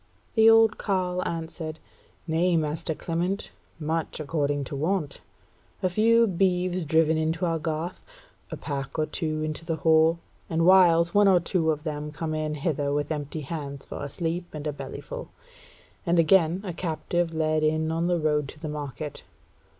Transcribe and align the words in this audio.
The 0.33 0.49
old 0.49 0.79
carle 0.79 1.21
answered: 1.27 1.77
"Nay, 2.25 2.57
master 2.57 2.95
Clement, 2.95 3.51
much 3.79 4.19
according 4.19 4.63
to 4.63 4.75
wont: 4.75 5.21
a 5.83 5.91
few 5.91 6.25
beeves 6.25 6.85
driven 6.85 7.19
into 7.19 7.45
our 7.45 7.59
garth; 7.59 8.03
a 8.49 8.57
pack 8.57 8.97
or 8.97 9.05
two 9.05 9.35
brought 9.35 9.45
into 9.45 9.63
the 9.63 9.75
hall; 9.75 10.17
and 10.49 10.65
whiles 10.65 11.13
one 11.13 11.27
or 11.27 11.39
two 11.39 11.69
of 11.69 11.83
them 11.83 12.11
come 12.11 12.33
in 12.33 12.55
hither 12.55 12.91
with 12.91 13.11
empty 13.11 13.41
hands 13.41 13.85
for 13.85 14.03
a 14.03 14.09
sleep 14.09 14.47
and 14.55 14.65
a 14.65 14.73
bellyful; 14.73 15.27
and 16.03 16.17
again 16.17 16.61
a 16.63 16.73
captive 16.73 17.31
led 17.31 17.61
in 17.61 17.91
on 17.91 18.07
the 18.07 18.19
road 18.19 18.47
to 18.49 18.59
the 18.59 18.67
market. 18.69 19.21